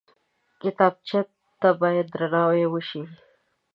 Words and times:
کتابچه 0.61 1.19
ته 1.59 1.69
باید 1.81 2.07
درناوی 2.13 2.63
وشي 2.69 3.03